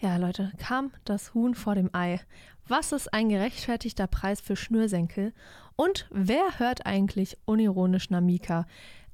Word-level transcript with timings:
Ja, 0.00 0.16
Leute, 0.16 0.52
kam 0.58 0.92
das 1.04 1.34
Huhn 1.34 1.56
vor 1.56 1.74
dem 1.74 1.90
Ei. 1.92 2.20
Was 2.68 2.92
ist 2.92 3.12
ein 3.12 3.30
gerechtfertigter 3.30 4.06
Preis 4.06 4.40
für 4.40 4.54
Schnürsenkel? 4.54 5.32
Und 5.74 6.06
wer 6.12 6.60
hört 6.60 6.86
eigentlich 6.86 7.36
unironisch 7.46 8.08
Namika? 8.08 8.66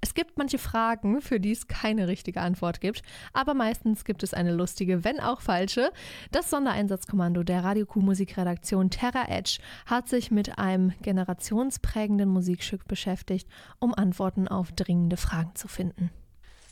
Es 0.02 0.12
gibt 0.12 0.36
manche 0.36 0.58
Fragen, 0.58 1.22
für 1.22 1.40
die 1.40 1.52
es 1.52 1.68
keine 1.68 2.06
richtige 2.06 2.42
Antwort 2.42 2.82
gibt, 2.82 3.00
aber 3.32 3.54
meistens 3.54 4.04
gibt 4.04 4.22
es 4.22 4.34
eine 4.34 4.52
lustige, 4.52 5.04
wenn 5.04 5.20
auch 5.20 5.40
falsche. 5.40 5.90
Das 6.30 6.50
Sondereinsatzkommando 6.50 7.44
der 7.44 7.64
Radio 7.64 7.86
Q 7.86 8.00
Musikredaktion 8.00 8.90
Terra 8.90 9.26
Edge 9.28 9.60
hat 9.86 10.10
sich 10.10 10.30
mit 10.30 10.58
einem 10.58 10.92
generationsprägenden 11.00 12.28
Musikstück 12.28 12.86
beschäftigt, 12.86 13.48
um 13.78 13.94
Antworten 13.94 14.48
auf 14.48 14.72
dringende 14.72 15.16
Fragen 15.16 15.54
zu 15.54 15.66
finden. 15.66 16.10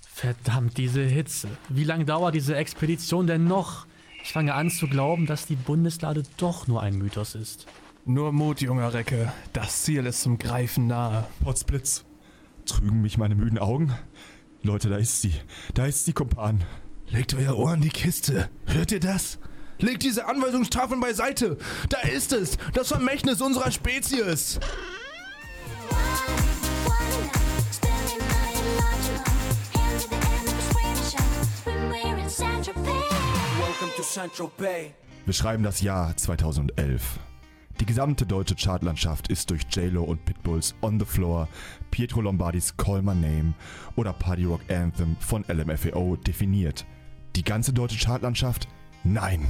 Verdammt, 0.07 0.77
diese 0.77 1.01
Hitze. 1.01 1.49
Wie 1.71 1.85
lange 1.85 2.05
dauert 2.05 2.35
diese 2.35 2.57
Expedition 2.57 3.27
denn 3.27 3.45
noch? 3.45 3.87
Ich 4.23 4.33
fange 4.33 4.55
an 4.55 4.71
zu 4.71 4.87
glauben, 4.87 5.27
dass 5.27 5.47
die 5.47 5.57
Bundeslade 5.57 6.23
doch 6.37 6.69
nur 6.69 6.83
ein 6.83 6.97
Mythos 6.97 7.35
ist. 7.35 7.67
Nur 8.05 8.33
Mut, 8.33 8.61
junger 8.61 8.95
Recke. 8.95 9.33
Das 9.53 9.83
Ziel 9.83 10.07
ist 10.07 10.23
zum 10.23 10.39
Greifen 10.39 10.87
nahe. 10.87 11.27
Potzblitz. 11.43 12.05
Trügen 12.65 13.03
mich 13.03 13.19
meine 13.19 13.35
müden 13.35 13.59
Augen? 13.59 13.93
Leute, 14.63 14.89
da 14.89 14.97
ist 14.97 15.21
sie. 15.23 15.35
Da 15.75 15.87
ist 15.87 16.05
sie, 16.05 16.13
Kumpan. 16.13 16.65
Legt 17.09 17.35
euer 17.35 17.57
Ohr 17.57 17.75
in 17.75 17.81
die 17.81 17.89
Kiste. 17.89 18.49
Hört 18.67 18.93
ihr 18.93 19.01
das? 19.01 19.39
Legt 19.79 20.05
diese 20.05 20.27
Anweisungstafeln 20.27 21.01
beiseite. 21.01 21.59
Da 21.89 21.99
ist 22.01 22.33
es. 22.33 22.59
Das 22.73 22.89
Vermächtnis 22.89 23.41
unserer 23.41 23.73
Spezies. 23.73 24.61
Wir 34.03 35.33
schreiben 35.33 35.63
das 35.63 35.81
Jahr 35.81 36.17
2011. 36.17 37.21
Die 37.79 37.87
gesamte 37.87 38.27
deutsche 38.27 38.57
Chartlandschaft 38.57 39.29
ist 39.29 39.49
durch 39.51 39.63
JLo 39.71 40.03
und 40.03 40.25
Pitbulls 40.25 40.75
On 40.83 40.99
the 40.99 41.07
Floor, 41.07 41.47
Pietro 41.93 42.21
Lombardis 42.21 42.77
Call 42.77 43.03
My 43.03 43.15
Name 43.15 43.55
oder 43.95 44.13
Party 44.13 44.45
Rock 44.45 44.63
Anthem 44.69 45.17
von 45.21 45.45
LMFAO 45.47 46.17
definiert. 46.17 46.85
Die 47.37 47.45
ganze 47.45 47.73
deutsche 47.73 48.05
Chartlandschaft? 48.05 48.67
Nein. 49.05 49.47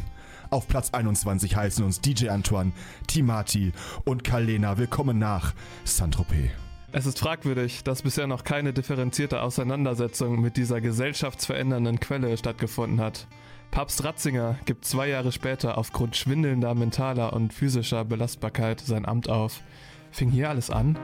Auf 0.51 0.69
Platz 0.69 0.91
21 0.93 1.57
heißen 1.57 1.83
uns 1.83 2.03
DJ 2.03 2.29
Antoine, 2.29 2.73
Timati 3.07 3.73
und 4.05 4.23
Kalena 4.23 4.77
willkommen 4.77 5.19
nach 5.19 5.55
Saint-Tropez. 5.85 6.51
Es 6.93 7.07
ist 7.07 7.21
fragwürdig, 7.21 7.85
dass 7.85 8.03
bisher 8.03 8.27
noch 8.27 8.45
keine 8.45 8.75
differenzierte 8.75 9.41
Auseinandersetzung 9.41 10.43
mit 10.43 10.59
dieser 10.59 10.83
gesellschaftsverändernden 10.83 12.01
Quelle 12.01 12.37
stattgefunden 12.37 13.01
hat. 13.01 13.27
Papst 13.73 14.05
Ratzinger 14.05 14.59
gibt 14.67 14.85
zwei 14.85 15.09
Jahre 15.09 15.33
später 15.33 15.79
aufgrund 15.79 16.15
schwindelnder 16.15 16.75
mentaler 16.75 17.33
und 17.33 17.55
physischer 17.55 18.05
Belastbarkeit 18.05 18.81
sein 18.81 19.07
Amt 19.07 19.31
auf. 19.31 19.63
Fing 20.11 20.31
hier 20.31 20.51
alles 20.51 20.69
an? 20.69 20.99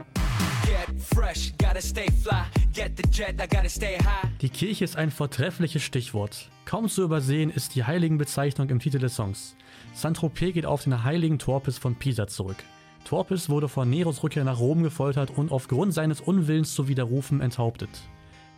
Die 4.39 4.49
Kirche 4.49 4.83
ist 4.83 4.97
ein 4.97 5.09
vortreffliches 5.09 5.81
Stichwort. 5.81 6.51
Kaum 6.65 6.87
zu 6.87 7.01
übersehen 7.01 7.49
ist 7.49 7.73
die 7.73 7.85
Heiligenbezeichnung 7.85 8.69
im 8.69 8.79
Titel 8.79 8.99
des 8.99 9.15
Songs. 9.15 9.55
Saint-Tropez 9.95 10.53
geht 10.53 10.67
auf 10.67 10.83
den 10.83 11.03
heiligen 11.03 11.39
Torpes 11.39 11.79
von 11.79 11.95
Pisa 11.95 12.27
zurück. 12.27 12.63
Torpes 13.03 13.49
wurde 13.49 13.67
vor 13.67 13.85
Neros 13.85 14.21
Rückkehr 14.21 14.43
nach 14.43 14.59
Rom 14.59 14.83
gefoltert 14.83 15.31
und 15.35 15.51
aufgrund 15.51 15.95
seines 15.95 16.21
Unwillens 16.21 16.75
zu 16.75 16.87
widerrufen 16.87 17.41
enthauptet. 17.41 17.89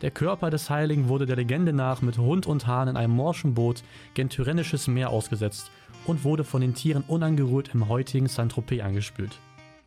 Der 0.02 0.10
Körper 0.10 0.50
des 0.50 0.72
Heiligen 0.72 1.10
wurde 1.10 1.28
der 1.28 1.36
Legende 1.36 1.74
nach 1.74 2.02
mit 2.02 2.18
Hund 2.18 2.48
und 2.48 2.66
Hahn 2.66 2.88
in 2.88 2.98
einem 2.98 3.14
morschen 3.14 3.54
Boot 3.54 3.84
gen 4.16 4.30
Tyrennisches 4.30 4.88
Meer 4.88 5.12
ausgesetzt 5.12 5.70
und 6.06 6.24
wurde 6.24 6.44
von 6.44 6.62
den 6.62 6.74
Tieren 6.74 7.04
unangerührt 7.08 7.76
im 7.76 7.88
heutigen 7.88 8.28
Saint-Tropez 8.28 8.82
angespült. 8.82 9.40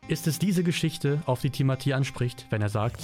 Ist 0.06 0.26
es 0.28 0.38
diese 0.38 0.62
Geschichte, 0.62 1.20
auf 1.26 1.40
die 1.40 1.50
Timothy 1.50 1.94
anspricht, 1.94 2.46
wenn 2.50 2.62
er 2.62 2.68
sagt, 2.68 3.00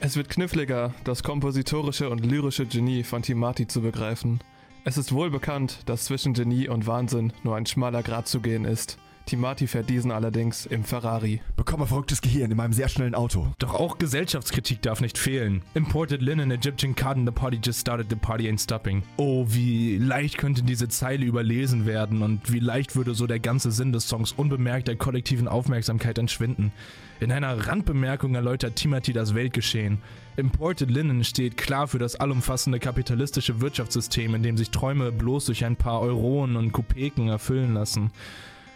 Es 0.00 0.16
wird 0.16 0.28
kniffliger, 0.28 0.92
das 1.04 1.22
kompositorische 1.22 2.10
und 2.10 2.26
lyrische 2.26 2.66
Genie 2.66 3.04
von 3.04 3.22
Timati 3.22 3.66
zu 3.66 3.80
begreifen. 3.80 4.40
Es 4.84 4.98
ist 4.98 5.12
wohl 5.12 5.30
bekannt, 5.30 5.78
dass 5.86 6.04
zwischen 6.04 6.34
Genie 6.34 6.68
und 6.68 6.86
Wahnsinn 6.86 7.32
nur 7.44 7.56
ein 7.56 7.64
schmaler 7.64 8.02
Grad 8.02 8.26
zu 8.26 8.40
gehen 8.40 8.64
ist. 8.64 8.98
Timati 9.26 9.66
fährt 9.66 9.88
diesen 9.88 10.10
allerdings 10.10 10.66
im 10.66 10.84
Ferrari. 10.84 11.40
Bekomme 11.56 11.86
verrücktes 11.86 12.20
Gehirn 12.20 12.50
in 12.50 12.56
meinem 12.56 12.72
sehr 12.72 12.88
schnellen 12.88 13.14
Auto. 13.14 13.46
Doch 13.58 13.74
auch 13.74 13.98
Gesellschaftskritik 13.98 14.82
darf 14.82 15.00
nicht 15.00 15.18
fehlen. 15.18 15.62
Imported 15.74 16.22
linen, 16.22 16.50
Egyptian 16.50 16.94
cotton, 16.94 17.24
the 17.26 17.32
party 17.32 17.58
just 17.62 17.80
started, 17.80 18.06
the 18.10 18.16
party 18.16 18.48
ain't 18.48 18.62
stopping. 18.62 19.02
Oh, 19.16 19.46
wie 19.48 19.98
leicht 19.98 20.38
könnte 20.38 20.62
diese 20.62 20.88
Zeile 20.88 21.24
überlesen 21.24 21.86
werden 21.86 22.22
und 22.22 22.52
wie 22.52 22.60
leicht 22.60 22.96
würde 22.96 23.14
so 23.14 23.26
der 23.26 23.40
ganze 23.40 23.70
Sinn 23.70 23.92
des 23.92 24.08
Songs 24.08 24.32
unbemerkt 24.32 24.88
der 24.88 24.96
kollektiven 24.96 25.48
Aufmerksamkeit 25.48 26.18
entschwinden. 26.18 26.72
In 27.20 27.30
einer 27.30 27.68
Randbemerkung 27.68 28.34
erläutert 28.34 28.74
Timothy 28.74 29.12
das 29.12 29.34
Weltgeschehen. 29.34 29.98
Imported 30.36 30.90
Linen 30.90 31.22
steht 31.22 31.56
klar 31.56 31.86
für 31.86 31.98
das 31.98 32.16
allumfassende 32.16 32.80
kapitalistische 32.80 33.60
Wirtschaftssystem, 33.60 34.34
in 34.34 34.42
dem 34.42 34.56
sich 34.56 34.70
Träume 34.70 35.12
bloß 35.12 35.46
durch 35.46 35.64
ein 35.64 35.76
paar 35.76 36.00
Euronen 36.00 36.56
und 36.56 36.72
Kopeken 36.72 37.28
erfüllen 37.28 37.74
lassen. 37.74 38.10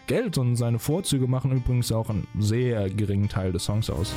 Geld 0.06 0.38
und 0.38 0.54
seine 0.54 0.78
Vorzüge 0.78 1.26
machen 1.26 1.50
übrigens 1.50 1.90
auch 1.90 2.10
einen 2.10 2.26
sehr 2.38 2.88
geringen 2.90 3.28
Teil 3.28 3.52
des 3.52 3.64
Songs 3.64 3.90
aus. 3.90 4.14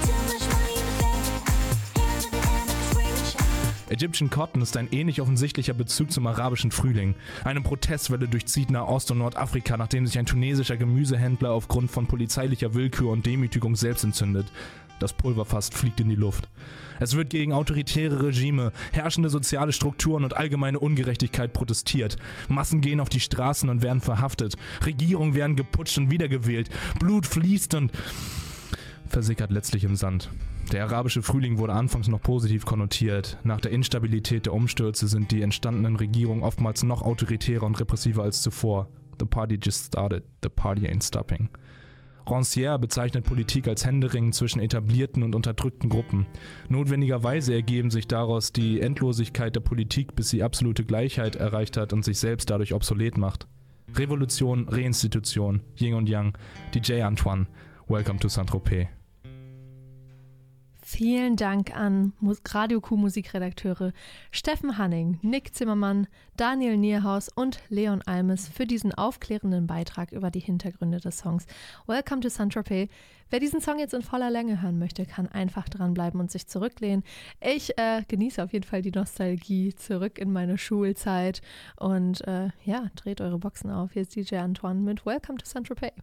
Egyptian 3.89 4.29
Cotton 4.29 4.61
ist 4.61 4.78
ein 4.78 4.88
ähnlich 4.91 5.19
offensichtlicher 5.19 5.73
Bezug 5.73 6.11
zum 6.11 6.28
arabischen 6.28 6.69
Frühling. 6.69 7.16
Eine 7.44 7.61
Protestwelle 7.61 8.28
durchzieht 8.28 8.69
Nahost- 8.69 9.09
und 9.09 9.17
Nordafrika, 9.17 9.78
nachdem 9.78 10.05
sich 10.05 10.19
ein 10.19 10.28
tunesischer 10.28 10.78
Gemüsehändler 10.78 11.51
aufgrund 11.51 11.89
von 11.89 12.05
polizeilicher 12.05 12.75
Willkür 12.75 13.09
und 13.09 13.25
Demütigung 13.25 13.75
selbst 13.75 14.03
entzündet. 14.03 14.45
Das 14.99 15.13
Pulverfass 15.13 15.69
fliegt 15.69 15.99
in 15.99 16.09
die 16.09 16.15
Luft. 16.15 16.49
Es 16.99 17.15
wird 17.15 17.29
gegen 17.29 17.53
autoritäre 17.53 18.21
Regime, 18.21 18.71
herrschende 18.91 19.29
soziale 19.29 19.71
Strukturen 19.71 20.23
und 20.23 20.35
allgemeine 20.35 20.79
Ungerechtigkeit 20.79 21.53
protestiert. 21.53 22.17
Massen 22.49 22.81
gehen 22.81 22.99
auf 22.99 23.09
die 23.09 23.21
Straßen 23.21 23.69
und 23.69 23.81
werden 23.81 24.01
verhaftet. 24.01 24.55
Regierungen 24.85 25.33
werden 25.33 25.55
geputscht 25.55 25.97
und 25.97 26.11
wiedergewählt. 26.11 26.69
Blut 26.99 27.25
fließt 27.25 27.73
und 27.75 27.91
versickert 29.07 29.51
letztlich 29.51 29.85
im 29.85 29.95
Sand. 29.95 30.29
Der 30.71 30.83
arabische 30.83 31.23
Frühling 31.23 31.57
wurde 31.57 31.73
anfangs 31.73 32.07
noch 32.09 32.21
positiv 32.21 32.66
konnotiert. 32.66 33.37
Nach 33.43 33.59
der 33.59 33.71
Instabilität 33.71 34.45
der 34.45 34.53
Umstürze 34.53 35.07
sind 35.07 35.31
die 35.31 35.41
entstandenen 35.41 35.95
Regierungen 35.95 36.43
oftmals 36.43 36.83
noch 36.83 37.01
autoritärer 37.01 37.63
und 37.63 37.79
repressiver 37.79 38.21
als 38.21 38.43
zuvor. 38.43 38.87
The 39.19 39.25
party 39.25 39.57
just 39.61 39.87
started, 39.87 40.23
the 40.43 40.49
party 40.49 40.87
ain't 40.87 41.03
stopping. 41.03 41.49
Rancière 42.29 42.78
bezeichnet 42.78 43.25
Politik 43.25 43.67
als 43.67 43.85
Händering 43.85 44.31
zwischen 44.34 44.59
etablierten 44.59 45.23
und 45.23 45.35
unterdrückten 45.35 45.90
Gruppen. 45.90 46.28
Notwendigerweise 46.67 47.53
ergeben 47.53 47.90
sich 47.90 48.07
daraus 48.07 48.51
die 48.51 48.81
Endlosigkeit 48.81 49.56
der 49.56 49.62
Politik, 49.62 50.16
bis 50.16 50.29
sie 50.29 50.44
absolute 50.44 50.85
Gleichheit 50.85 51.35
erreicht 51.35 51.78
hat 51.78 51.94
und 51.94 52.06
sich 52.06 52.19
selbst 52.19 52.50
dadurch 52.50 52.73
obsolet 52.73 53.17
macht. 53.17 53.47
Revolution, 53.95 54.67
Reinstitution, 54.69 55.62
Yin 55.75 55.95
und 55.95 56.09
Yang, 56.09 56.38
DJ 56.73 57.01
Antoine, 57.01 57.47
Welcome 57.88 58.19
to 58.19 58.29
Saint-Tropez. 58.29 58.98
Vielen 60.91 61.35
Dank 61.35 61.77
an 61.77 62.13
Radio 62.47 62.81
Q 62.81 62.97
Musikredakteure 62.97 63.94
Steffen 64.31 64.79
Hanning, 64.79 65.19
Nick 65.22 65.53
Zimmermann, 65.53 66.07
Daniel 66.35 66.77
Nierhaus 66.77 67.29
und 67.29 67.59
Leon 67.69 68.01
Almes 68.07 68.47
für 68.47 68.66
diesen 68.66 68.91
aufklärenden 68.95 69.67
Beitrag 69.67 70.11
über 70.11 70.31
die 70.31 70.39
Hintergründe 70.39 70.99
des 70.99 71.19
Songs 71.19 71.45
Welcome 71.85 72.22
to 72.22 72.29
Saint-Tropez. 72.29 72.89
Wer 73.29 73.39
diesen 73.39 73.61
Song 73.61 73.78
jetzt 73.78 73.94
in 73.94 74.01
voller 74.01 74.31
Länge 74.31 74.63
hören 74.63 74.79
möchte, 74.79 75.05
kann 75.05 75.28
einfach 75.28 75.69
dranbleiben 75.69 76.19
und 76.19 76.31
sich 76.31 76.47
zurücklehnen. 76.47 77.03
Ich 77.39 77.78
äh, 77.78 78.01
genieße 78.07 78.44
auf 78.44 78.51
jeden 78.51 78.66
Fall 78.66 78.81
die 78.81 78.91
Nostalgie 78.91 79.75
zurück 79.75 80.17
in 80.17 80.33
meine 80.33 80.57
Schulzeit 80.57 81.41
und 81.78 82.28
äh, 82.28 82.49
ja, 82.66 82.90
dreht 82.96 83.22
eure 83.22 83.37
Boxen 83.37 83.69
auf. 83.69 83.91
Hier 83.93 84.02
ist 84.02 84.16
DJ 84.16 84.37
Antoine 84.37 84.79
mit 84.79 85.05
Welcome 85.05 85.37
to 85.37 85.46
Saint-Tropez. 85.46 85.93